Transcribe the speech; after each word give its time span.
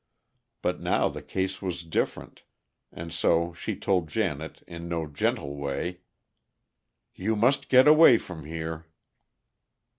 But 0.63 0.81
now 0.81 1.09
the 1.09 1.21
case 1.21 1.61
was 1.61 1.83
different, 1.83 2.41
and 2.91 3.13
so 3.13 3.53
she 3.53 3.75
told 3.75 4.09
Janet 4.09 4.63
in 4.65 4.89
no 4.89 5.05
gentle 5.05 5.55
way: 5.57 5.99
"You 7.13 7.35
must 7.35 7.69
get 7.69 7.87
away 7.87 8.17
from 8.17 8.45
here." 8.45 8.87